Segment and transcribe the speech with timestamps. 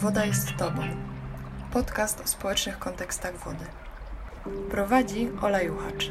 [0.00, 0.82] Woda jest Tobą.
[1.72, 3.64] Podcast o społecznych kontekstach wody.
[4.70, 6.10] Prowadzi Ola Juchacz.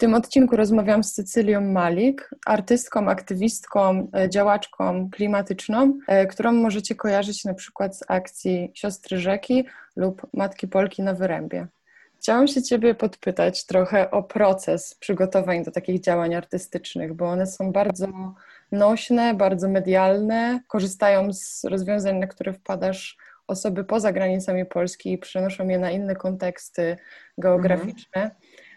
[0.00, 7.44] Tym odcinku rozmawiam z Cecylią Malik, artystką, aktywistką, e, działaczką klimatyczną, e, którą możecie kojarzyć
[7.44, 9.64] na przykład z akcji Siostry Rzeki
[9.96, 11.66] lub Matki Polki na Wyrębie.
[12.18, 17.72] Chciałam się Ciebie podpytać trochę o proces przygotowań do takich działań artystycznych, bo one są
[17.72, 18.06] bardzo
[18.72, 25.68] nośne, bardzo medialne, korzystają z rozwiązań, na które wpadasz osoby poza granicami Polski i przenoszą
[25.68, 26.96] je na inne konteksty
[27.38, 28.22] geograficzne.
[28.22, 28.30] Mhm.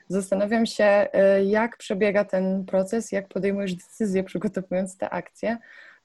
[0.08, 1.08] Zastanawiam się,
[1.40, 5.58] y, jak przebiega ten proces, jak podejmujesz decyzje przygotowując te akcje.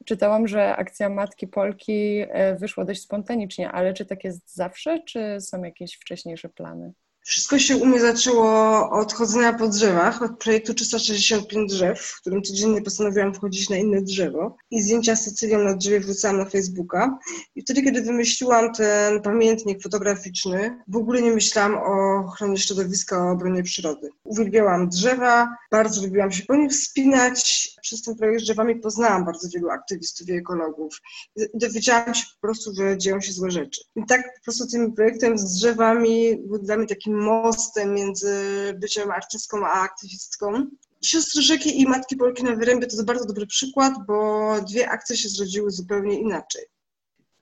[0.04, 2.26] Czytałam, że akcja Matki Polki y,
[2.58, 6.92] wyszła dość spontanicznie, ale czy tak jest zawsze, czy są jakieś wcześniejsze plany?
[7.28, 12.42] Wszystko się u mnie zaczęło od chodzenia po drzewach, od projektu 365 drzew, w którym
[12.42, 17.18] codziennie postanowiłam wchodzić na inne drzewo i zdjęcia z Cecylią na drzewie wrzucałam na Facebooka.
[17.54, 23.30] I wtedy, kiedy wymyśliłam ten pamiętnik fotograficzny, w ogóle nie myślałam o ochronie środowiska, o
[23.30, 24.10] obronie przyrody.
[24.24, 27.68] Uwielbiałam drzewa, bardzo lubiłam się po nich wspinać.
[27.82, 31.00] Przez ten projekt z drzewami poznałam bardzo wielu aktywistów i ekologów.
[31.36, 33.80] I dowiedziałam się po prostu, że dzieją się złe rzeczy.
[33.96, 38.34] I tak po prostu tym projektem z drzewami był dla mnie takim mostem między
[38.78, 40.66] byciem artystką a aktywistką.
[41.04, 45.28] Siostry Rzeki i Matki Polki na Wyrębie to bardzo dobry przykład, bo dwie akcje się
[45.28, 46.64] zrodziły zupełnie inaczej.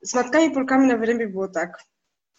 [0.02, 1.78] Z Matkami Polkami na Wyrębie było tak,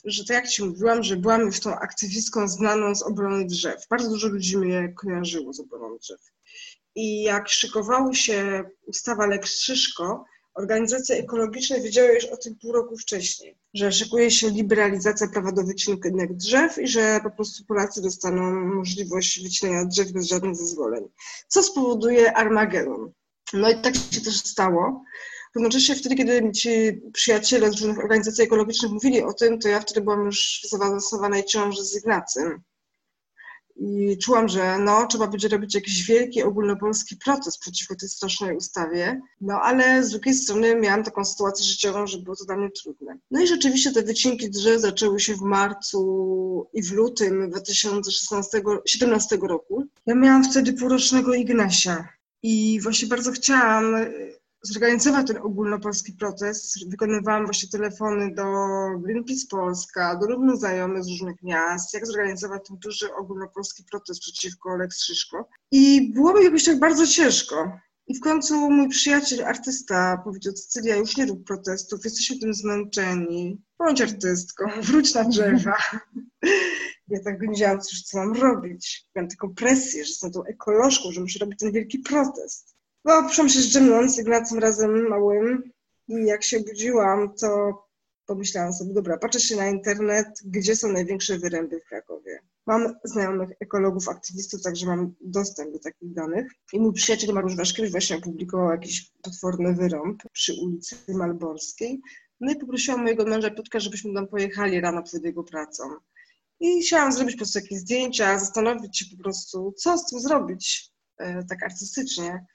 [0.05, 3.87] że tak jak Ci mówiłam, że byłam już tą aktywistką znaną z obrony drzew.
[3.89, 6.21] Bardzo dużo ludzi mnie kojarzyło z obroną drzew.
[6.95, 10.25] I jak szykowało się ustawa Lex Szyszko,
[10.57, 15.63] Organizacje ekologiczne wiedziały już o tym pół roku wcześniej, że szykuje się liberalizacja prawa do
[15.63, 21.03] wycinek drzew i że po prostu Polacy dostaną możliwość wycinania drzew bez żadnych zezwoleń,
[21.47, 23.11] co spowoduje Armagedon.
[23.53, 25.03] No i tak się też stało.
[25.55, 30.01] Jednocześnie wtedy, kiedy ci przyjaciele z różnych organizacji ekologicznych mówili o tym, to ja wtedy
[30.01, 32.61] byłam już w zaawansowanej ciąży z Ignacym
[33.79, 39.21] i czułam, że no, trzeba będzie robić jakiś wielki ogólnopolski protest przeciwko tej strasznej ustawie,
[39.41, 43.17] no ale z drugiej strony miałam taką sytuację życiową, że było to dla mnie trudne.
[43.31, 49.85] No i rzeczywiście te wycinki drzew zaczęły się w marcu i w lutym 2017 roku.
[50.05, 52.07] Ja miałam wtedy półrocznego Ignasia
[52.43, 53.95] i właśnie bardzo chciałam
[54.61, 56.89] zorganizować ten ogólnopolski protest.
[56.89, 58.45] Wykonywałam właśnie telefony do
[58.99, 64.77] Greenpeace Polska, do różnych znajomych z różnych miast, jak zorganizować ten duży ogólnopolski protest przeciwko
[64.77, 65.49] Lex Szyszko.
[65.71, 67.79] I było mi jakoś tak bardzo ciężko.
[68.07, 73.61] I w końcu mój przyjaciel, artysta, powiedział: Cecylia, już nie rób protestów, jesteśmy tym zmęczeni.
[73.79, 75.77] Bądź artystką, wróć na drzewa.
[77.09, 79.09] Ja tak wiedziałam, co mam robić.
[79.15, 82.76] Miałam taką presję, że jestem tą ekolożką, że muszę robić ten wielki protest.
[83.07, 85.71] No, przyszłam się zdrzemnąć z Ignacym razem małym
[86.07, 87.73] i jak się budziłam, to
[88.25, 92.39] pomyślałam sobie, dobra, patrzę się na internet, gdzie są największe wyręby w Krakowie.
[92.65, 96.51] Mam znajomych ekologów, aktywistów, także mam dostęp do takich danych.
[96.73, 102.01] I mój przyjaciel Mariusz Waszkiewicz właśnie opublikował jakiś potworny wyrąb przy ulicy Malborskiej.
[102.39, 105.83] No i poprosiłam mojego męża Piotka, żebyśmy tam pojechali rano przed jego pracą.
[106.59, 110.91] I chciałam zrobić po prostu jakieś zdjęcia, zastanowić się po prostu, co z tym zrobić
[111.17, 112.45] e, tak artystycznie.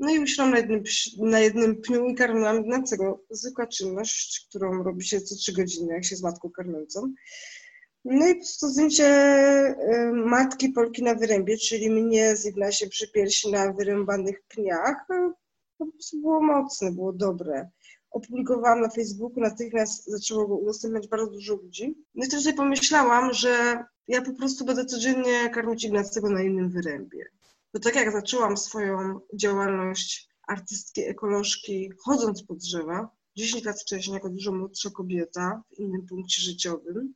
[0.00, 0.82] No i usiadłam na jednym,
[1.18, 3.24] na jednym pniu i karmiłam Ignacego.
[3.30, 7.12] Zwykła czynność, którą robi się co trzy godziny, jak się z matką karmiącą.
[8.04, 13.12] No i po prostu zdjęcie y, matki Polki na wyrębie, czyli mnie z Ignaciem przy
[13.12, 15.32] piersi na wyrębanych pniach, y,
[15.78, 17.68] po prostu było mocne, było dobre.
[18.10, 21.94] Opublikowałam na Facebooku, natychmiast zaczęło go udostępniać bardzo dużo ludzi.
[22.14, 26.70] No i też sobie pomyślałam, że ja po prostu będę codziennie karmić Ignacego na innym
[26.70, 27.39] wyrębie.
[27.74, 34.28] Bo tak jak zaczęłam swoją działalność artystki, ekolożki, chodząc po drzewa, 10 lat wcześniej, jako
[34.28, 37.14] dużo młodsza kobieta w innym punkcie życiowym,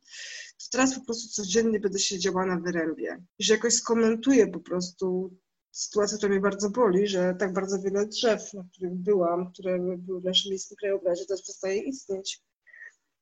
[0.57, 3.23] to teraz po prostu codziennie będę siedziała na wyrębie.
[3.39, 5.37] I że jakoś skomentuję po prostu
[5.71, 10.21] sytuację, która mnie bardzo boli, że tak bardzo wiele drzew, na których byłam, które były
[10.21, 12.41] w naszym miejskim krajobrazie, teraz przestaje istnieć.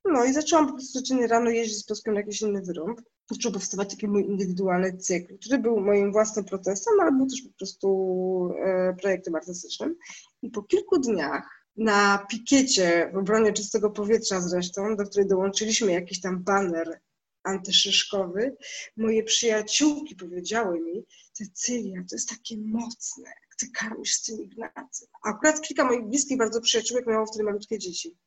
[0.06, 3.02] No i zaczęłam po prostu codziennie rano jeździć z Polską na jakiś inny wyrąb.
[3.32, 7.58] Zaczął powstawać taki mój indywidualny cykl, który był moim własnym protestem, ale był też po
[7.58, 9.96] prostu e, projektem artystycznym.
[10.42, 16.22] I po kilku dniach na pikiecie w obronie czystego powietrza zresztą, do której dołączyliśmy jakiś
[16.22, 17.00] tam baner
[17.44, 18.56] antyszyszkowy,
[18.98, 25.08] moje przyjaciółki powiedziały mi, Cecylia, to jest takie mocne, jak ty karmisz z tym Ignacym.
[25.24, 28.18] A akurat kilka moich bliskich bardzo przyjaciółek miało wtedy malutkie dzieci.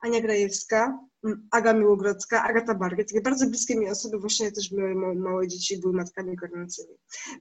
[0.00, 0.98] Ania Grajewska,
[1.50, 5.94] Aga Miłogrodzka, Agata Barget, takie bardzo bliskie mi osoby, właśnie też były małe dzieci, były
[5.94, 6.94] matkami karmiącymi.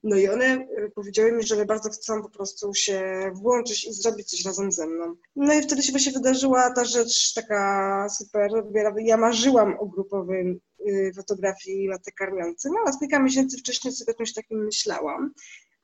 [0.03, 3.93] No i one e, powiedziały mi, że one bardzo chcą po prostu się włączyć i
[3.93, 5.15] zrobić coś razem ze mną.
[5.35, 8.51] No i wtedy się właśnie wydarzyła ta rzecz taka super.
[8.97, 14.17] Ja marzyłam o grupowym y, fotografii matek karmiących, no ale kilka miesięcy wcześniej sobie o
[14.17, 15.33] czymś takim myślałam,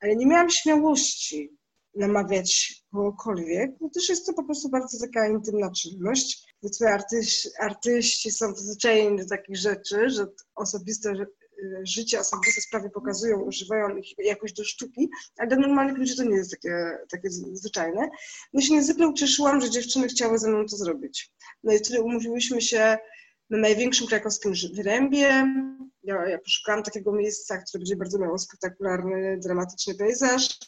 [0.01, 1.58] ale nie miałam śmiałości
[1.95, 6.49] namawiać kogokolwiek, bo też jest to po prostu bardzo taka intymna czynność.
[6.87, 10.25] Artyści, artyści są przyzwyczajeni do takich rzeczy, że
[10.55, 11.13] osobiste
[11.83, 16.35] życie, osobiste sprawy pokazują, używają ich jakoś do sztuki, ale dla normalnych ludzi to nie
[16.35, 18.09] jest takie, takie zwyczajne.
[18.53, 21.31] No się niezwykle ucieszyłam, że dziewczyny chciały ze mną to zrobić.
[21.63, 22.97] No i wtedy umówiłyśmy się
[23.49, 25.53] na największym krakowskim wyrębie.
[26.09, 30.59] Ja, ja poszukałam takiego miejsca, które będzie bardzo miało spektakularny, dramatyczny pejzaż.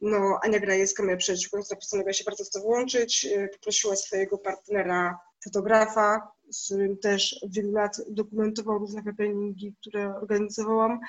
[0.00, 4.38] No, Ania Grajewska, moja przyjaciółka, która postanowiła się bardzo w to włączyć, y, poprosiła swojego
[4.38, 11.00] partnera, fotografa, z którym też wielu lat dokumentował różne happeningi, które organizowałam.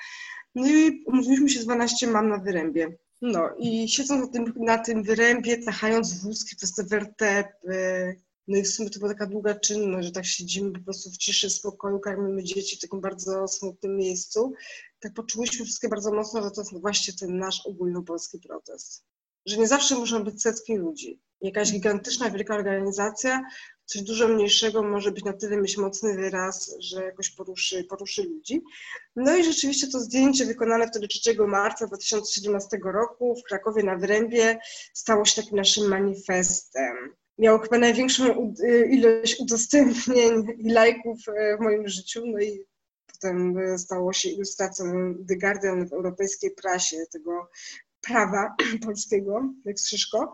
[0.54, 2.96] No i umówiliśmy się z 12 mam na wyrębie.
[3.22, 8.16] No i siedząc na tym, na tym wyrębie, tachając wózki przez te wertepy,
[8.50, 11.16] no i w sumie to była taka długa czynność, że tak siedzimy po prostu w
[11.16, 14.52] ciszy, spokoju, karmimy dzieci w takim bardzo smutnym miejscu.
[15.00, 19.04] Tak poczuliśmy wszystkie bardzo mocno, że to jest właśnie ten nasz ogólnopolski protest.
[19.46, 21.20] Że nie zawsze muszą być setki ludzi.
[21.40, 23.44] Jakaś gigantyczna, wielka organizacja,
[23.84, 28.62] coś dużo mniejszego może być na tyle mieć mocny wyraz, że jakoś poruszy, poruszy ludzi.
[29.16, 34.58] No i rzeczywiście to zdjęcie wykonane wtedy 3 marca 2017 roku w Krakowie na Wrębie
[34.94, 41.60] stało się takim naszym manifestem miał chyba największą y, ilość udostępnień i lajków y, w
[41.60, 42.22] moim życiu.
[42.26, 42.64] No i
[43.12, 47.48] potem y, stało się ilustracją The Guardian w europejskiej prasie tego
[48.00, 48.54] prawa
[48.86, 50.32] polskiego, jak Szyszko.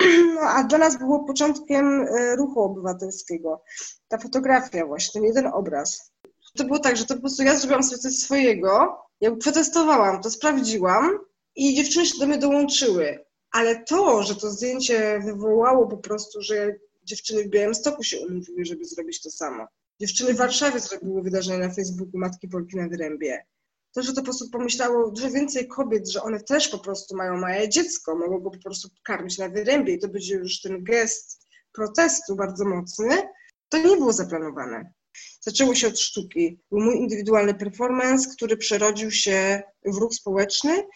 [0.34, 2.06] No, a dla nas było początkiem
[2.38, 3.62] ruchu obywatelskiego.
[4.08, 6.12] Ta fotografia właśnie, ten jeden obraz.
[6.56, 10.30] To było tak, że to po prostu ja zrobiłam sobie coś swojego, jakby protestowałam, to
[10.30, 11.18] sprawdziłam
[11.56, 16.74] i dziewczyny się do mnie dołączyły ale to, że to zdjęcie wywołało po prostu, że
[17.04, 19.66] dziewczyny w Białymstoku się umówiły, żeby zrobić to samo.
[20.00, 23.46] Dziewczyny w Warszawie zrobiły wydarzenie na Facebooku Matki Polki na Wyrębie.
[23.92, 27.36] To, że to po prostu pomyślało dużo więcej kobiet, że one też po prostu mają
[27.36, 31.46] małe dziecko, mogą go po prostu karmić na Wyrębie i to będzie już ten gest
[31.72, 33.22] protestu bardzo mocny,
[33.68, 34.92] to nie było zaplanowane.
[35.40, 36.60] Zaczęło się od sztuki.
[36.70, 40.86] Był mój indywidualny performance, który przerodził się w ruch społeczny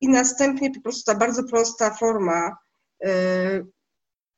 [0.00, 2.56] i następnie po prostu ta bardzo prosta forma,
[3.00, 3.66] yy,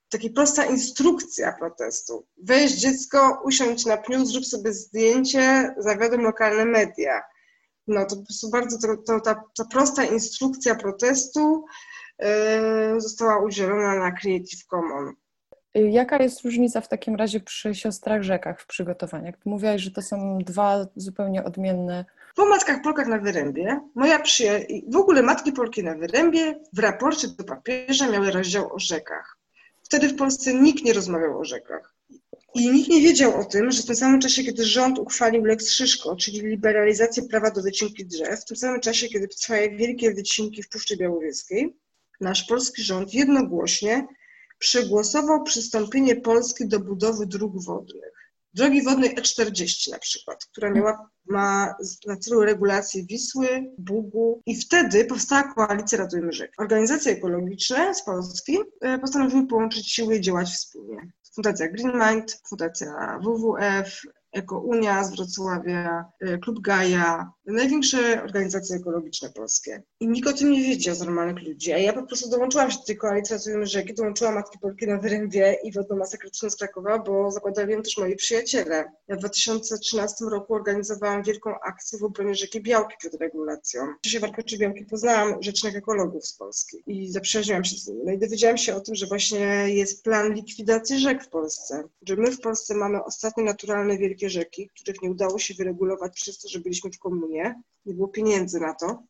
[0.09, 2.27] taka prosta instrukcja protestu.
[2.37, 7.23] Weź dziecko, usiądź na pniu, zrób sobie zdjęcie, zawiadom lokalne media.
[7.87, 11.65] No to po prostu bardzo to, to, ta, ta prosta instrukcja protestu
[12.19, 15.17] yy, została udzielona na Creative Commons.
[15.91, 19.35] Jaka jest różnica w takim razie przy siostrach rzekach w przygotowaniach?
[19.45, 22.05] Mówiłaś, że to są dwa zupełnie odmienne
[22.37, 27.29] po Matkach Polkach na Wyrębie, moja przyjaciółka, w ogóle Matki Polki na Wyrębie w raporcie
[27.29, 29.39] do papieża miały rozdział o rzekach.
[29.83, 31.95] Wtedy w Polsce nikt nie rozmawiał o rzekach.
[32.55, 35.71] I nikt nie wiedział o tym, że w tym samym czasie, kiedy rząd uchwalił Lex
[35.71, 40.63] Szyszko, czyli liberalizację prawa do wycinki drzew, w tym samym czasie, kiedy trwały wielkie wycinki
[40.63, 41.77] w Puszczy Białowieskiej,
[42.21, 44.07] nasz polski rząd jednogłośnie
[44.59, 48.17] przegłosował przystąpienie Polski do budowy dróg wodnych.
[48.55, 51.75] Drogi wodnej E40 na przykład, która miała ma
[52.07, 53.49] na celu regulację Wisły,
[53.79, 56.53] Bugu i wtedy powstała koalicja Ratujmy Rzek.
[56.59, 61.13] Organizacje ekologiczne z Polski e, postanowiły połączyć siły i działać wspólnie.
[61.35, 64.03] Fundacja Green Mind, Fundacja WWF,
[64.33, 69.83] Eko-Unia z Wrocławia, e, Klub Gaja, największe organizacje ekologiczne polskie.
[70.01, 72.79] I nikt o tym nie wiedział z normalnych ludzi, a ja po prostu dołączyłam się
[72.79, 76.57] do tej koalicji Ratujemy Rzeki, dołączyłam Matki Polki na Wyrębie i Wodną Masę Krytyczną z
[76.57, 78.85] Krakowa, bo zakładali ją też moi przyjaciele.
[79.09, 83.83] Ja w 2013 roku organizowałam wielką akcję w obronie rzeki Białki przed regulacją.
[83.99, 88.01] W czasie warkoczy Białki poznałam rzecznych ekologów z Polski i zaprzyjaźniłam się z nimi.
[88.05, 92.17] No i dowiedziałam się o tym, że właśnie jest plan likwidacji rzek w Polsce, że
[92.17, 96.49] my w Polsce mamy ostatnie naturalne wielkie rzeki, których nie udało się wyregulować przez to,
[96.49, 99.03] że byliśmy w komunie, nie było pieniędzy na to.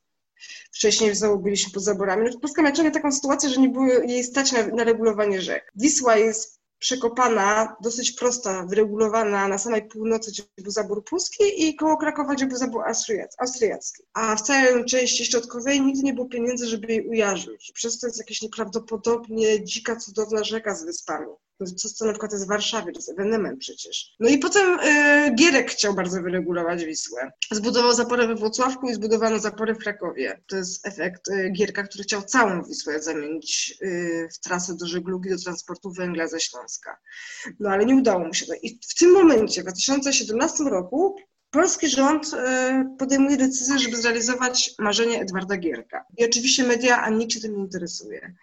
[0.72, 2.30] Wcześniej znowu byliśmy pod zaborami.
[2.30, 5.72] No, Polska miała ciągle taką sytuację, że nie było jej stać na, na regulowanie rzek.
[5.76, 11.96] Wisła jest przekopana, dosyć prosta, wyregulowana na samej północy, gdzie był zabór pruski i koło
[11.96, 12.82] Krakowa, gdzie był zabór
[13.38, 14.02] austriacki.
[14.14, 17.72] A w całej części środkowej nigdy nie było pieniędzy, żeby jej ujarzmić.
[17.74, 21.26] Przez to jest jakaś nieprawdopodobnie dzika, cudowna rzeka z wyspami.
[21.64, 24.14] Co, co na przykład jest w Warszawie, to jest ewenement przecież.
[24.20, 27.32] No i potem y, Gierek chciał bardzo wyregulować Wisłę.
[27.52, 30.42] Zbudował zaporę we Włocławku i zbudowano zaporę w Krakowie.
[30.46, 35.30] To jest efekt y, Gierka, który chciał całą Wisłę zamienić y, w trasę do żeglugi,
[35.30, 36.98] do transportu węgla ze Śląska.
[37.60, 38.54] No ale nie udało mu się to.
[38.62, 41.16] I w tym momencie, w 2017 roku,
[41.50, 42.30] polski rząd
[42.98, 46.04] podejmuje decyzję, żeby zrealizować marzenie Edwarda Gierka.
[46.18, 48.34] I oczywiście media, a nikt się tym nie interesuje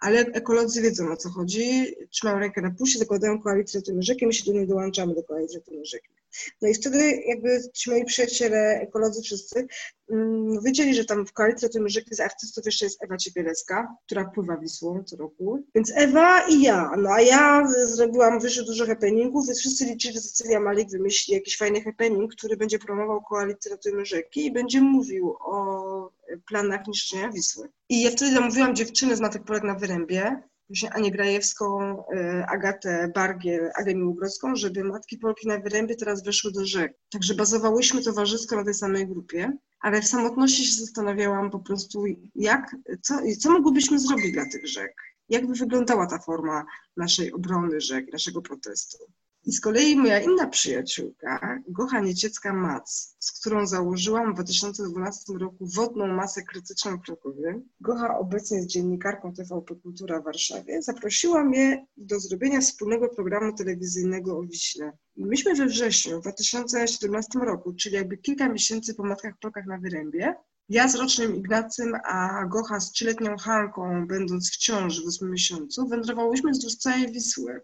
[0.00, 4.32] ale ekolodzy wiedzą o co chodzi, trzymają rękę na pulsie, zakładają koalicję tym rzekiem, my
[4.32, 6.15] się do niej dołączamy do koalicji tym rzekiem.
[6.62, 9.66] No i wtedy jakby ci moi przyjaciele, ekolodzy wszyscy,
[10.10, 14.24] mm, wiedzieli, że tam w koalicji tym rzeki z artystów jeszcze jest Ewa Ciepielecka, która
[14.24, 15.64] pływa Wisłą co roku.
[15.74, 16.90] Więc Ewa i ja.
[16.98, 21.56] No a ja zrobiłam wyżej dużo happeningów, więc wszyscy liczyli, że Cecylia Malik wymyśli jakiś
[21.56, 26.16] fajny happening, który będzie promował koalicję Ratujmy Rzeki i będzie mówił o
[26.48, 27.68] planach niszczenia Wisły.
[27.88, 33.12] I ja wtedy zamówiłam dziewczyny z Matek Polek na Wyrębie, właśnie Anię Grajewską, y, Agatę
[33.14, 36.92] Bargiel, Agę Miłogrodzką, żeby Matki Polki na Wyrębie teraz weszły do rzek.
[37.10, 42.04] Także bazowałyśmy towarzysko na tej samej grupie, ale w samotności się zastanawiałam po prostu,
[42.34, 44.94] jak, co, co mogłybyśmy zrobić dla tych rzek?
[45.28, 46.64] Jak by wyglądała ta forma
[46.96, 48.98] naszej obrony rzek, naszego protestu?
[49.46, 56.06] I z kolei moja inna przyjaciółka, Gocha Nieciecka-Mac, z którą założyłam w 2012 roku wodną
[56.06, 62.20] masę krytyczną w Krakowie, Gocha obecnie jest dziennikarką TVP Kultura w Warszawie, zaprosiła mnie do
[62.20, 64.92] zrobienia wspólnego programu telewizyjnego o Wiśle.
[65.16, 70.34] Myśmy we wrześniu 2017 roku, czyli jakby kilka miesięcy po Matkach Polkach na Wyrębie,
[70.68, 75.88] ja z rocznym Ignacym, a Gocha z trzyletnią Hanką, będąc w ciąży w ósmym miesiącu,
[75.88, 77.60] wędrowałyśmy wzdłuż całej Wisły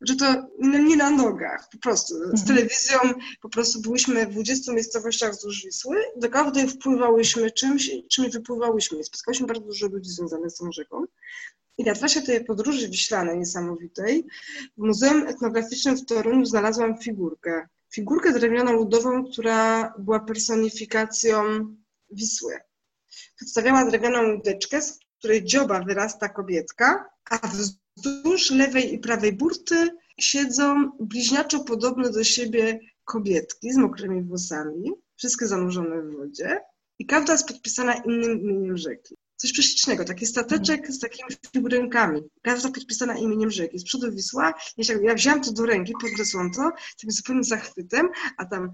[0.00, 2.14] że to nie na nogach, po prostu.
[2.14, 2.46] Z mhm.
[2.46, 2.98] telewizją
[3.40, 9.04] po prostu byliśmy w 20 miejscowościach wzdłuż Wisły, do każdej wpływałyśmy czymś, czymś wypływałyśmy.
[9.04, 11.04] Spotkałyśmy bardzo dużo ludzi związanych z tą rzeką.
[11.78, 14.26] I na trasie tej podróży wiślanej niesamowitej
[14.76, 17.68] w Muzeum Etnograficznym w Toruniu znalazłam figurkę.
[17.94, 21.42] Figurkę drewnianą ludową, która była personifikacją
[22.10, 22.58] Wisły.
[23.36, 30.90] Przedstawiała drewnianą łódeczkę, z której dzioba wyrasta kobietka, a wzdłuż lewej i prawej burty siedzą
[31.00, 36.60] bliźniaczo podobne do siebie kobietki z mokrymi włosami, wszystkie zanurzone w wodzie
[36.98, 39.16] i każda jest podpisana innym imieniem rzeki.
[39.44, 42.20] Coś prześlicznego, taki stateczek z takimi figurynkami.
[42.42, 43.78] Każda podpisana imieniem rzeki.
[43.78, 44.54] Z przodu Wisła.
[45.02, 48.72] Ja wziąłam to do ręki, podniosłam to, takim zupełnym zachwytem, a tam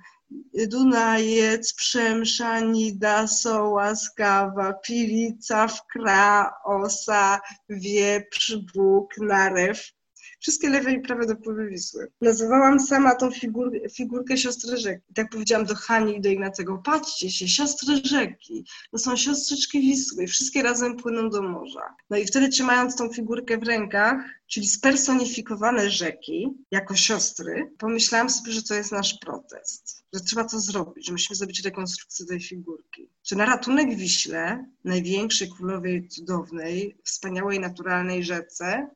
[0.69, 9.93] Dunajec, Przemsza, Nida, Soła, Skawa, Pilica, Wkra, Osa, Wieprz, Bóg, Narew.
[10.41, 12.13] Wszystkie lewe i prawe dopływy Wisły.
[12.21, 15.03] Nazywałam sama tą figur, figurkę siostry rzeki.
[15.11, 19.81] I tak powiedziałam do Hani i do Ignacego, patrzcie się, siostry rzeki, to są siostrzyczki
[19.81, 21.95] Wisły, wszystkie razem płyną do morza.
[22.11, 28.53] No i wtedy trzymając tą figurkę w rękach, czyli spersonifikowane rzeki jako siostry, pomyślałam sobie,
[28.53, 33.09] że to jest nasz protest, że trzeba to zrobić, że musimy zrobić rekonstrukcję tej figurki.
[33.25, 38.91] Że na ratunek Wiśle, największej królowej cudownej, wspaniałej naturalnej rzece,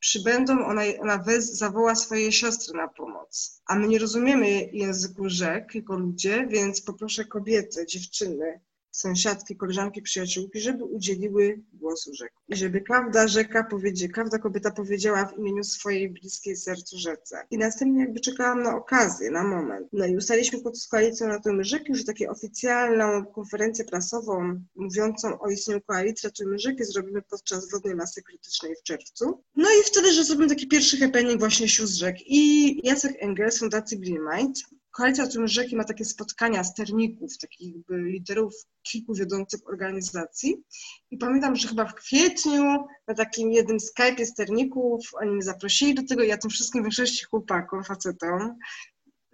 [0.00, 3.62] przybędą, ona, ona wez, zawoła swoje siostry na pomoc.
[3.66, 8.60] A my nie rozumiemy języku rzek jako ludzie, więc poproszę kobiety, dziewczyny,
[8.98, 12.32] sąsiadki, koleżanki, przyjaciółki, żeby udzieliły głosu rzek.
[12.48, 17.46] I żeby każda rzeka powiedziała, każda kobieta powiedziała w imieniu swojej bliskiej sercu rzece.
[17.50, 19.88] I następnie jakby czekałam na okazję, na moment.
[19.92, 25.50] No i ustaliśmy pod koalicją na tym rzeki, że taką oficjalną konferencję prasową mówiącą o
[25.50, 29.42] istnieniu koalicji Ratujmy Rzeki zrobimy podczas wodnej masy krytycznej w czerwcu.
[29.56, 32.16] No i wtedy, że zrobimy taki pierwszy happening właśnie sióstr rzek.
[32.26, 34.58] I Jacek Engel z Fundacji Green Mind
[34.98, 40.62] Koalicja Otwórz Rzeki ma takie spotkania sterników, takich liderów kilku wiodących organizacji.
[41.10, 46.02] I pamiętam, że chyba w kwietniu na takim jednym Skype'ie sterników oni mnie zaprosili do
[46.08, 46.22] tego.
[46.22, 48.58] Ja tym wszystkim większości chłopakom, facetom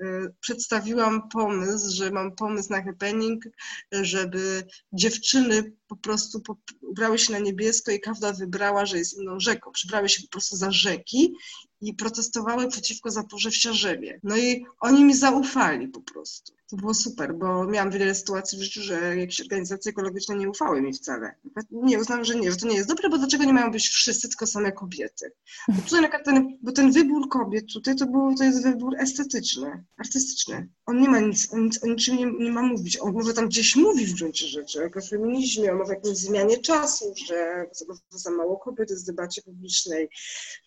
[0.02, 3.44] y, przedstawiłam pomysł, że mam pomysł na happening,
[3.92, 6.42] żeby dziewczyny po prostu
[6.80, 9.70] ubrały się na niebiesko i każda wybrała, że jest inną rzeką.
[9.72, 11.34] Przybrały się po prostu za rzeki
[11.80, 14.20] i protestowały przeciwko zaporze w Siarzewie.
[14.22, 16.52] No i oni mi zaufali po prostu.
[16.70, 20.82] To było super, bo miałam wiele sytuacji w życiu, że jakieś organizacje ekologiczne nie ufały
[20.82, 21.34] mi wcale.
[21.70, 24.28] Nie, uznałam, że nie, że to nie jest dobre, bo dlaczego nie mają być wszyscy,
[24.28, 25.32] tylko same kobiety?
[25.68, 29.84] Bo tutaj na ten, bo ten wybór kobiet tutaj to, był, to jest wybór estetyczny,
[29.96, 30.68] artystyczny.
[30.86, 32.98] On nie ma nic, on, nic, o niczym nie, nie ma mówić.
[33.00, 37.66] On może tam gdzieś mówi w gruncie rzeczy o feminizmie, o jakimś zmianie czasu, że
[38.10, 40.08] za mało kobiet jest w debacie publicznej,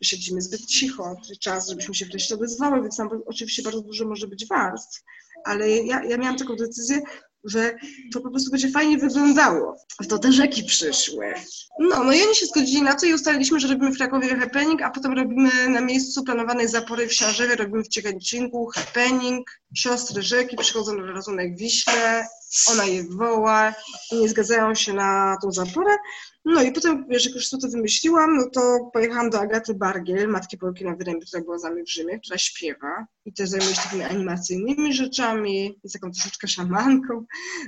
[0.02, 4.28] że siedzimy zbyt cicho, czas, żebyśmy się wreszcie odezwały, więc tam oczywiście bardzo dużo może
[4.28, 5.04] być warstw,
[5.44, 7.02] ale ja, ja miałam taką decyzję,
[7.48, 7.76] że
[8.14, 9.78] to po prostu będzie fajnie wyglądało.
[10.10, 11.34] To te rzeki przyszły.
[11.80, 14.82] No, no i oni się zgodzili na to i ustaliliśmy, że robimy w Krakowie happening,
[14.82, 20.58] a potem robimy na miejscu planowanej zapory w Siarzewie, robimy w Ciekańcinku happening, siostry rzeki
[20.58, 22.28] przychodzą na razunek Wiśle,
[22.72, 23.74] ona je woła
[24.12, 25.98] i nie zgadzają się na tą zaporę,
[26.46, 30.86] no i potem, jak już to wymyśliłam, no to pojechałam do Agaty Bargiel, matki Polki
[30.86, 33.08] na Wyrębie, która była z nami w Rzymie, która śpiewa
[33.38, 37.26] też zajmuje się takimi animacyjnymi rzeczami, jest taką troszeczkę szamanką.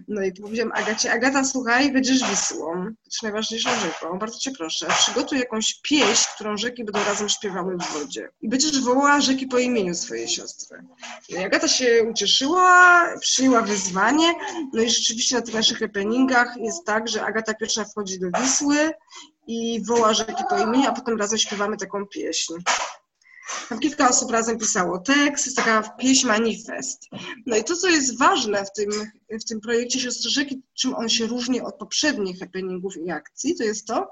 [0.07, 5.39] No i powiedziałam Agacie, Agata, słuchaj, będziesz Wisłą, też najważniejszą rzeką, bardzo cię proszę, przygotuj
[5.39, 8.29] jakąś pieśń, którą rzeki będą razem śpiewały w wodzie.
[8.41, 10.81] I będziesz wołała rzeki po imieniu swojej siostry.
[11.29, 14.33] No i Agata się ucieszyła, przyjęła wyzwanie,
[14.73, 18.91] no i rzeczywiście na tych naszych happeningach jest tak, że Agata pierwsza wchodzi do Wisły
[19.47, 22.53] i woła rzeki po imieniu, a potem razem śpiewamy taką pieśń.
[23.69, 27.05] Tam kilka osób razem pisało tekst, jest taka pieśń manifest.
[27.45, 28.89] No i to, co jest ważne w tym,
[29.29, 33.63] w tym projekcie Siostry Rzeki, czym on się różni od poprzednich happeningów i akcji, to
[33.63, 34.07] jest to,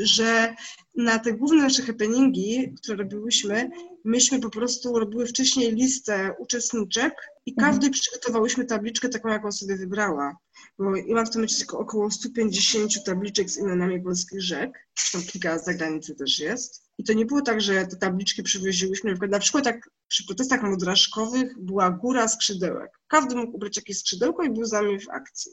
[0.00, 0.54] że
[0.94, 3.70] na te główne nasze happeningi, które robiłyśmy,
[4.04, 7.14] myśmy po prostu robiły wcześniej listę uczestniczek
[7.46, 7.72] i mhm.
[7.72, 10.36] każdej przygotowałyśmy tabliczkę taką, jaką sobie wybrała.
[10.78, 15.32] Bo ja mam w tym momencie tylko około 150 tabliczek z imionami polskich rzek, zresztą
[15.32, 16.85] kilka z zagranicy też jest.
[16.98, 20.26] I to nie było tak, że te tabliczki przywoziłyśmy, na przykład, na przykład tak przy
[20.26, 22.90] protestach modraszkowych była góra skrzydełek.
[23.06, 25.52] Każdy mógł ubrać jakieś skrzydełko i był z nami w akcji.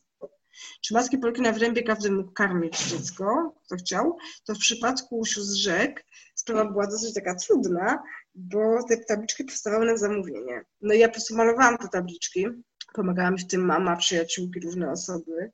[0.81, 5.55] Czy matki Polki na wrębie każdy mógł karmić dziecko, kto chciał, to w przypadku sióstr
[5.55, 8.03] rzek sprawa była dosyć taka trudna,
[8.35, 10.65] bo te tabliczki powstawały na zamówienie.
[10.81, 12.45] No i ja po prostu malowałam te tabliczki,
[12.93, 15.51] pomagała mi w tym mama, przyjaciółki, różne osoby.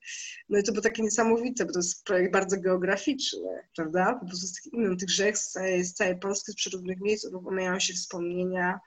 [0.50, 4.14] No i to było takie niesamowite, bo to jest projekt bardzo geograficzny, prawda?
[4.14, 7.26] Po prostu z tych innych tych rzek z całej, z całej Polski, z przeróżnych miejsc
[7.26, 8.80] uruchamiają się wspomnienia.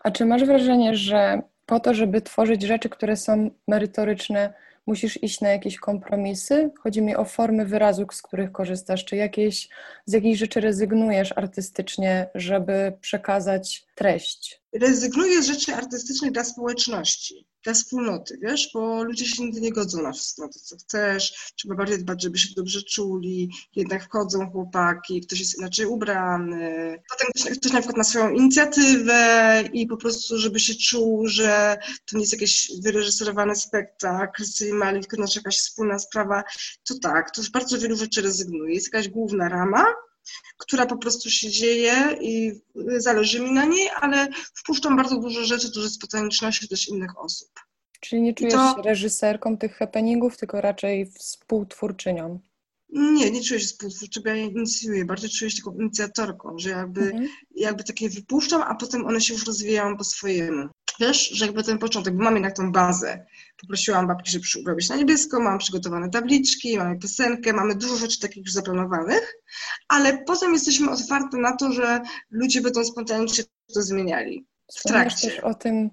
[0.00, 4.54] A czy masz wrażenie, że po to, żeby tworzyć rzeczy, które są merytoryczne,
[4.88, 6.70] musisz iść na jakieś kompromisy?
[6.80, 9.04] Chodzi mi o formy wyrazu, z których korzystasz.
[9.04, 9.68] Czy jakieś,
[10.06, 14.62] z jakichś rzeczy rezygnujesz artystycznie, żeby przekazać treść?
[14.72, 20.02] Rezygnuję z rzeczy artystycznych dla społeczności dla wspólnoty, wiesz, bo ludzie się nigdy nie godzą
[20.02, 25.20] na wszystko, to co chcesz, trzeba bardziej dbać, żeby się dobrze czuli, jednak wchodzą chłopaki,
[25.20, 30.38] ktoś jest inaczej ubrany, potem ktoś, ktoś na przykład ma swoją inicjatywę i po prostu,
[30.38, 35.98] żeby się czuł, że to nie jest jakiś wyreżyserowany spektakl, mali, tylko nasza jakaś wspólna
[35.98, 36.44] sprawa,
[36.88, 38.74] to tak, to z bardzo wielu rzeczy rezygnuje.
[38.74, 39.84] Jest jakaś główna rama,
[40.58, 42.52] która po prostu się dzieje i
[42.96, 47.48] zależy mi na niej, ale wpuszczam bardzo dużo rzeczy, dużo spontaniczności też innych osób.
[48.00, 48.74] Czyli nie czujesz to...
[48.76, 52.40] się reżyserką tych happeningów, tylko raczej współtwórczynią?
[52.92, 57.00] Nie, nie czuję się współtwórczą, ja je inicjuję, bardziej czuję się taką inicjatorką, że jakby,
[57.00, 57.28] mhm.
[57.54, 60.68] jakby takie wypuszczam, a potem one się już rozwijają po swojemu.
[61.00, 63.26] Wiesz, że jakby ten początek, bo mam jednak tą bazę.
[63.60, 68.44] Poprosiłam babki, żeby robić na niebiesko, mam przygotowane tabliczki, mamy piosenkę, mamy dużo rzeczy takich
[68.44, 69.34] już zaplanowanych,
[69.88, 73.44] ale potem jesteśmy otwarte na to, że ludzie będą spontanicznie
[73.74, 74.46] to zmieniali
[74.78, 75.30] w trakcie.
[75.30, 75.90] też o tym,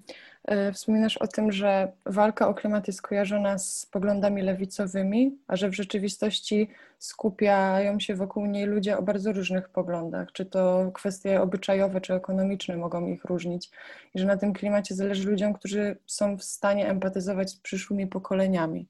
[0.72, 5.74] wspominasz o tym, że walka o klimat jest kojarzona z poglądami lewicowymi, a że w
[5.74, 10.32] rzeczywistości skupiają się wokół niej ludzie o bardzo różnych poglądach.
[10.32, 13.70] Czy to kwestie obyczajowe, czy ekonomiczne mogą ich różnić.
[14.14, 18.88] I że na tym klimacie zależy ludziom, którzy są w stanie empatyzować z przyszłymi pokoleniami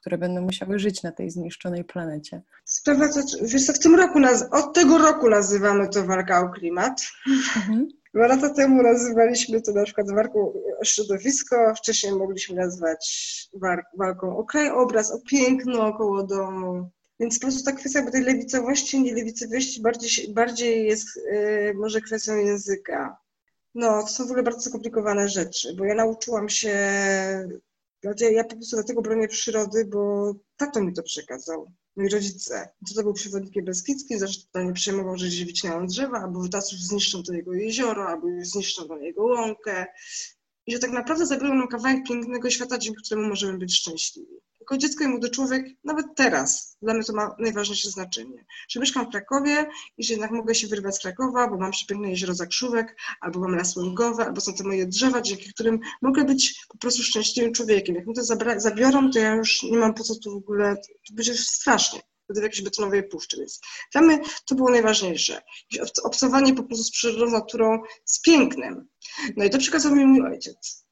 [0.00, 2.42] które będą musiały żyć na tej zniszczonej planecie.
[2.64, 4.18] Sprawa to, wiesz co, w tym roku,
[4.50, 7.02] od tego roku nazywamy to walka o klimat.
[7.56, 7.88] Mhm.
[8.14, 13.28] Dwa lata temu nazywaliśmy to na przykład walką o środowisko, wcześniej mogliśmy nazwać
[13.98, 16.90] walką o krajobraz, o piękno około domu.
[17.20, 23.16] Więc po prostu ta kwestia tej lewicowości, nielewicowości bardziej, bardziej jest yy, może kwestią języka.
[23.74, 26.78] No, to są w ogóle bardzo skomplikowane rzeczy, bo ja nauczyłam się,
[28.02, 32.68] ja, ja po prostu dlatego bronię przyrody, bo tato mi to przekazał moi rodzice.
[32.96, 37.32] To był przewodnikiem Beskidzkim, zresztą nie przejmował, że gdzieś wycinają drzewa, albo wytasów zniszczą to
[37.32, 39.86] jego jezioro, albo zniszczą to jego łąkę.
[40.68, 44.34] I że tak naprawdę zabiorą nam kawałek pięknego świata, dzięki któremu możemy być szczęśliwi.
[44.60, 48.44] Jako dziecko i młody człowiek, nawet teraz, dla mnie to ma najważniejsze znaczenie.
[48.68, 49.66] Że mieszkam w Krakowie
[49.98, 53.56] i że jednak mogę się wyrwać z Krakowa, bo mam przepiękne jezioro Zakrzówek, albo mam
[53.56, 57.94] las łęgowe, albo są te moje drzewa, dzięki którym mogę być po prostu szczęśliwym człowiekiem.
[57.94, 58.24] Jak mi to
[58.56, 60.76] zabiorą, to ja już nie mam po co tu w ogóle,
[61.08, 63.36] to będzie strasznie w jakiejś betonowej puszczy.
[63.38, 63.60] Więc
[63.92, 65.42] dla mnie to było najważniejsze.
[66.02, 68.88] Obcowanie po prostu z przyrodą, naturą, z pięknem.
[69.36, 70.86] No i to przekazał mi mój ojciec.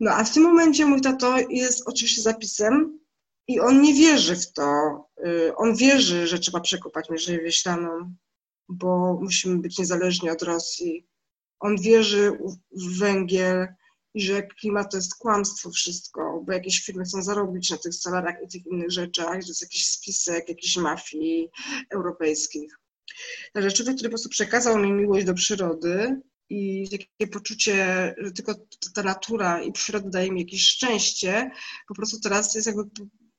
[0.00, 3.00] No a w tym momencie mój tato jest oczywiście zapisem
[3.48, 4.64] i on nie wierzy w to.
[5.26, 8.14] Y, on wierzy, że trzeba przekopać Mierzeję Wieślaną,
[8.68, 11.06] bo musimy być niezależni od Rosji.
[11.60, 12.38] On wierzy
[12.72, 13.68] w węgiel
[14.14, 18.36] i że klimat to jest kłamstwo wszystko, bo jakieś firmy chcą zarobić na tych salariach
[18.44, 21.48] i tych innych rzeczach, że jest jakiś spisek jakiejś mafii
[21.90, 22.78] europejskich.
[23.52, 27.74] Także człowiek, który po prostu przekazał mi miłość do przyrody i takie poczucie,
[28.18, 28.54] że tylko
[28.94, 31.50] ta natura i przyroda daje mi jakieś szczęście,
[31.88, 32.84] po prostu teraz jest jakby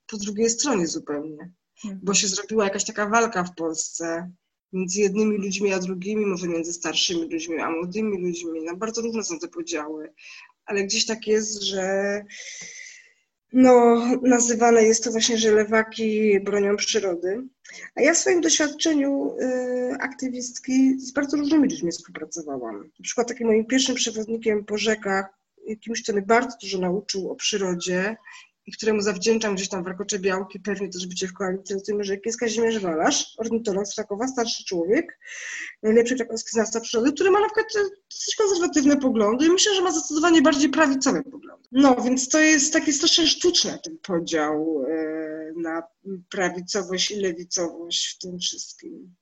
[0.08, 1.52] po, drugiej stronie zupełnie.
[1.84, 2.00] Mhm.
[2.04, 4.32] Bo się zrobiła jakaś taka walka w Polsce
[4.74, 8.62] między jednymi ludźmi a drugimi, może między starszymi ludźmi a młodymi ludźmi.
[8.64, 10.14] No, bardzo różne są te podziały,
[10.72, 11.86] ale gdzieś tak jest, że
[13.54, 17.44] no, nazywane jest to właśnie, że lewaki bronią przyrody.
[17.96, 22.78] A ja w swoim doświadczeniu y, aktywistki z bardzo różnymi ludźmi współpracowałam.
[23.00, 25.26] Na przykład takim moim pierwszym przewodnikiem po rzekach,
[25.82, 28.18] kimś, kto mnie bardzo dużo nauczył o przyrodzie
[28.66, 32.04] i któremu zawdzięczam gdzieś tam w Rakocze Białki, pewnie też bycie w koalicji z tym,
[32.04, 35.20] że jest Kazimierz Walasz, ornitolog z Krakowa, starszy człowiek,
[35.84, 37.68] najlepszy krakowski znawca przyrody, który ma na przykład
[38.12, 41.68] dosyć konserwatywne poglądy i myślę, że ma zdecydowanie bardziej prawicowe poglądy.
[41.72, 45.84] No, więc to jest taki strasznie sztuczny ten podział e, na
[46.30, 49.16] prawicowość i lewicowość w tym wszystkim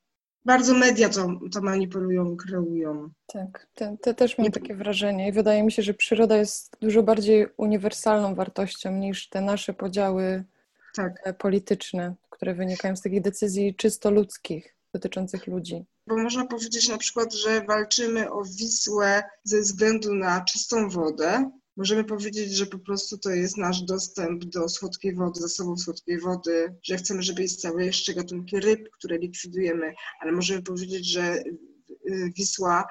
[0.49, 3.09] bardzo media to, to manipulują, kreują.
[3.27, 7.03] Tak, te, te też mam takie wrażenie i wydaje mi się, że przyroda jest dużo
[7.03, 10.43] bardziej uniwersalną wartością niż te nasze podziały
[10.95, 11.13] tak.
[11.23, 15.85] E, polityczne, które wynikają z takich decyzji czysto ludzkich dotyczących ludzi.
[16.07, 22.03] Bo można powiedzieć na przykład, że walczymy o Wisłę ze względu na czystą wodę, Możemy
[22.03, 26.97] powiedzieć, że po prostu to jest nasz dostęp do słodkiej wody, zasobów słodkiej wody, że
[26.97, 31.35] chcemy, żeby istniały jeszcze gatunki ryb, które likwidujemy, ale możemy powiedzieć, że
[32.09, 32.87] y, Wisła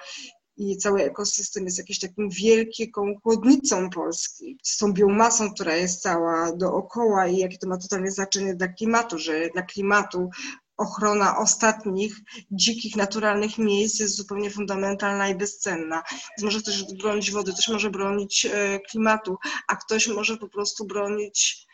[0.56, 6.56] i cały ekosystem jest jakimś takim wielką chłodnicą Polski, z tą biomasą, która jest cała
[6.56, 10.30] dookoła i jakie to ma totalnie znaczenie dla klimatu, że dla klimatu
[10.78, 12.16] ochrona ostatnich
[12.52, 16.02] dzikich, naturalnych miejsc jest zupełnie fundamentalna i bezcenna.
[16.42, 19.36] Może ktoś bronić wody, ktoś może bronić e, klimatu,
[19.68, 21.68] a ktoś może po prostu bronić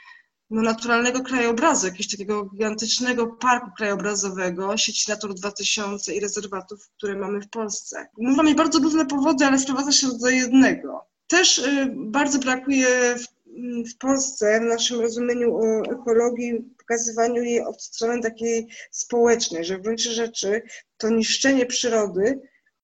[0.51, 7.40] no, naturalnego krajobrazu, jakiegoś takiego gigantycznego parku krajobrazowego, sieci Natur 2000 i rezerwatów, które mamy
[7.40, 8.09] w Polsce.
[8.19, 11.07] Mamy bardzo różne powody, ale sprowadza się do jednego.
[11.27, 13.27] Też y, bardzo brakuje w,
[13.90, 19.83] w Polsce, w naszym rozumieniu o ekologii, pokazywaniu jej od strony takiej społecznej, że w
[19.83, 20.62] gruncie rzeczy
[20.97, 22.40] to niszczenie przyrody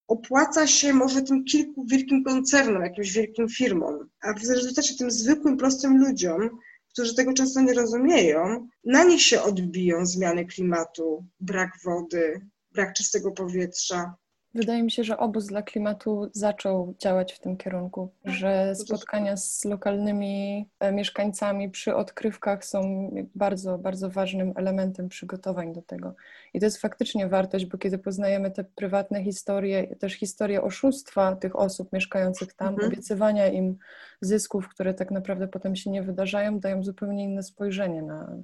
[0.09, 5.57] opłaca się może tym kilku wielkim koncernom, jakimś wielkim firmom, a w rezultacie tym zwykłym,
[5.57, 6.59] prostym ludziom,
[6.93, 12.41] którzy tego często nie rozumieją, na nich się odbiją zmiany klimatu, brak wody,
[12.73, 14.15] brak czystego powietrza,
[14.55, 19.65] Wydaje mi się, że obóz dla klimatu zaczął działać w tym kierunku, że spotkania z
[19.65, 26.15] lokalnymi e, mieszkańcami przy odkrywkach są bardzo, bardzo ważnym elementem przygotowań do tego.
[26.55, 31.57] I to jest faktycznie wartość, bo kiedy poznajemy te prywatne historie, też historie oszustwa tych
[31.57, 32.89] osób mieszkających tam, mhm.
[32.89, 33.77] obiecywania im
[34.21, 38.37] zysków, które tak naprawdę potem się nie wydarzają, dają zupełnie inne spojrzenie na,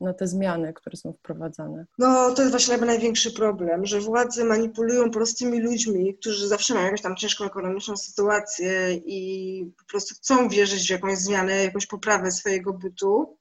[0.00, 1.86] na te zmiany, które są wprowadzane?
[1.98, 6.84] No, to jest właśnie chyba największy problem, że władze manipulują prostymi ludźmi, którzy zawsze mają
[6.84, 12.30] jakąś tam ciężką ekonomiczną sytuację i po prostu chcą wierzyć w jakąś zmianę, jakąś poprawę
[12.30, 13.38] swojego bytu.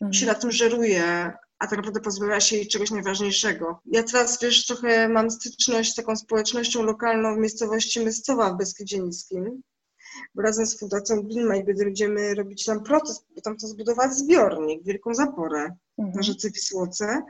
[0.00, 0.12] Mhm.
[0.12, 3.80] się na tym żeruje, a tak naprawdę pozbawia się jej czegoś najważniejszego.
[3.84, 8.98] Ja teraz, wiesz, trochę mam styczność z taką społecznością lokalną w miejscowości Myscowa w Beskidzie
[8.98, 9.62] Niskim,
[10.36, 15.76] razem z Fundacją Greenmite będziemy robić tam protest, bo tam chcą zbudować zbiornik, wielką zaporę
[15.98, 16.16] mhm.
[16.16, 17.22] na rzece Wisłoce.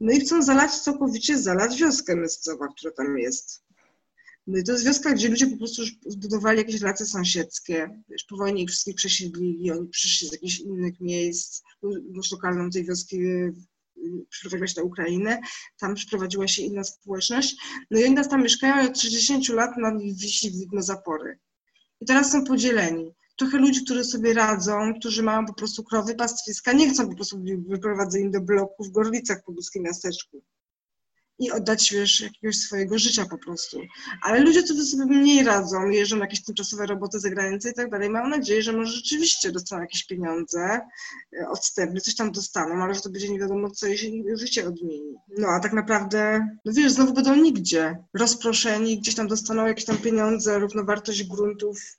[0.00, 3.66] No i chcą zalać całkowicie, zalać wioskę Myscowa, która tam jest.
[4.46, 8.02] No i to jest wioska, gdzie ludzie po prostu już zbudowali jakieś relacje sąsiedzkie.
[8.08, 11.62] Wiesz, po wojnie ich wszystkich przesiedlili, oni przyszli z jakichś innych miejsc.
[12.14, 13.54] Już lokalną tej wioski y,
[14.30, 15.40] przeprowadziła się na Ukrainę,
[15.80, 17.56] tam przeprowadziła się inna społeczność.
[17.90, 21.38] No i oni nas tam mieszkają od 60 lat na wisi widno zapory.
[22.00, 23.14] I teraz są podzieleni.
[23.36, 27.42] Trochę ludzi, którzy sobie radzą, którzy mają po prostu krowy, pastwiska, nie chcą po prostu
[27.68, 30.42] wyprowadzeni do bloku w Gorlicach po polskim miasteczku
[31.38, 33.80] i oddać wiesz, jakiegoś swojego życia po prostu.
[34.22, 37.90] Ale ludzie, którzy sobie mniej radzą, jeżdżą na jakieś tymczasowe roboty za granicę i tak
[37.90, 40.80] dalej, mam nadzieję, że może rzeczywiście dostaną jakieś pieniądze
[41.40, 45.14] e, odstępne, coś tam dostaną, ale że to będzie nie wiadomo co, jeśli życie odmieni.
[45.38, 49.96] No a tak naprawdę, no wiesz, znowu będą nigdzie rozproszeni, gdzieś tam dostaną jakieś tam
[49.96, 51.96] pieniądze, równowartość gruntów,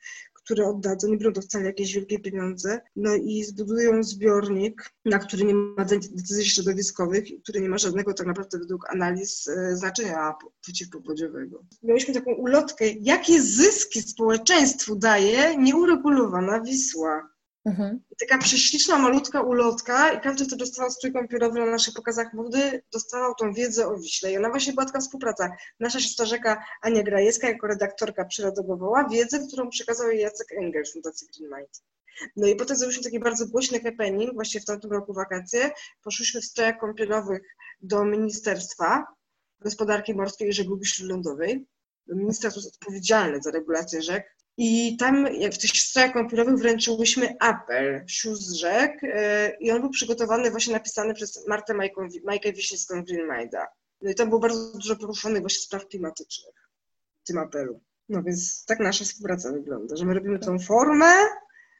[0.47, 5.43] które oddadzą, nie będą to wcale jakieś wielkie pieniądze, no i zbudują zbiornik, na który
[5.43, 11.63] nie ma decyzji środowiskowych, który nie ma żadnego tak naprawdę według analiz e, znaczenia przeciwpowodziowego.
[11.83, 17.36] Mieliśmy taką ulotkę, jakie zyski społeczeństwu daje nieuregulowana Wisła.
[17.67, 17.99] Mhm.
[18.19, 23.35] taka prześliczna, malutka ulotka i każdy, kto dostawał strój kąpielowy na naszych pokazach mody, dostawał
[23.35, 24.31] tą wiedzę o Wiśle.
[24.31, 25.49] I ona właśnie była taka współpraca.
[25.79, 31.27] Nasza siostra Ania Grajewska jako redaktorka przyrodowała wiedzę, którą przekazał jej Jacek Engel z Fundacji
[31.27, 31.83] Green Mind.
[32.35, 35.71] No i potem zrobiliśmy taki bardzo głośny happening, właśnie w tamtym roku wakacje.
[36.03, 37.41] Poszliśmy w strojach kąpielowych
[37.81, 39.05] do Ministerstwa
[39.59, 41.67] Gospodarki Morskiej i Żeglugi Śródlądowej.
[42.07, 48.55] Ministerstwo jest odpowiedzialne za regulację rzek i tam w tych strojach kąpielowych wręczyłyśmy apel sióstr
[48.55, 51.73] rzek e, i on był przygotowany, właśnie napisany przez Martę
[52.23, 53.67] Majkę Wiśniewską Green Minda.
[54.01, 56.69] No i tam było bardzo dużo poruszonych właśnie spraw klimatycznych
[57.23, 57.81] w tym apelu.
[58.09, 61.13] No więc tak nasza współpraca wygląda, że my robimy tą formę,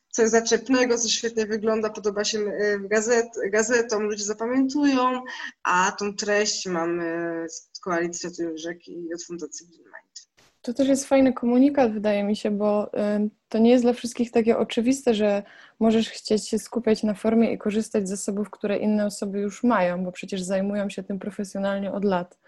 [0.10, 5.24] co jest zaczepnego, co świetnie wygląda, podoba się e, gazet, gazetom, ludzie zapamiętują,
[5.64, 10.27] a tą treść mamy z Koalicji Ratują Rzeki i od Fundacji Green Mind.
[10.68, 14.32] To też jest fajny komunikat, wydaje mi się, bo y, to nie jest dla wszystkich
[14.32, 15.44] takie oczywiste, że
[15.80, 20.04] możesz chcieć się skupiać na formie i korzystać z zasobów, które inne osoby już mają,
[20.04, 22.40] bo przecież zajmują się tym profesjonalnie od lat.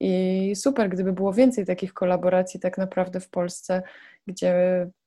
[0.00, 3.82] I super, gdyby było więcej takich kolaboracji tak naprawdę w Polsce,
[4.26, 4.54] gdzie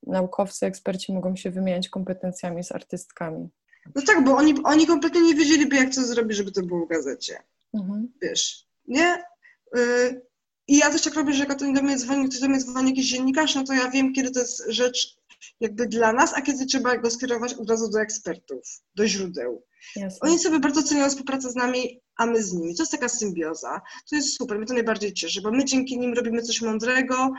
[0.08, 3.50] naukowcy, eksperci mogą się wymieniać kompetencjami z artystkami.
[3.96, 6.90] No tak, bo oni, oni kompletnie nie wiedzieliby, jak to zrobić, żeby to było w
[6.90, 7.38] gazecie.
[7.74, 8.14] Mhm.
[8.22, 9.24] Wiesz, nie?
[9.78, 10.22] Y,
[10.68, 12.90] I ja też tak robię, że jak ktoś do mnie dzwoni, ktoś do mnie dzwoni
[12.90, 15.16] jakiś dziennikarz, no to ja wiem, kiedy to jest rzecz
[15.60, 18.64] jakby dla nas, a kiedy trzeba go skierować od razu do ekspertów,
[18.96, 19.64] do źródeł.
[19.96, 20.30] Jasne.
[20.30, 22.76] Oni sobie bardzo cenią współpracę z nami, a my z nimi.
[22.76, 23.82] To jest taka symbioza.
[24.10, 27.32] To jest super, mnie to najbardziej cieszy, bo my dzięki nim robimy coś mądrego,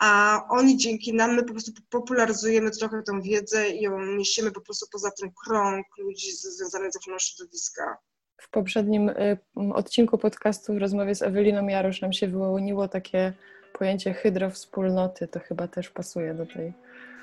[0.00, 4.60] a oni dzięki nam, my po prostu popularyzujemy trochę tą wiedzę i ją niesiemy po
[4.60, 7.98] prostu poza ten krąg ludzi związanych z ochroną środowiska.
[8.42, 9.38] W poprzednim y,
[9.74, 13.32] odcinku podcastu w rozmowie z Eweliną Jarosz nam się wyłoniło takie
[13.72, 16.72] pojęcie hydrowspólnoty, to chyba też pasuje do tej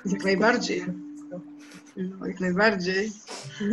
[0.06, 0.84] jak najbardziej.
[2.26, 3.10] Jak najbardziej.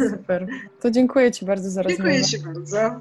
[0.10, 0.48] Super.
[0.82, 2.12] To dziękuję Ci bardzo za rozmowę.
[2.12, 3.00] Dziękuję Ci bardzo.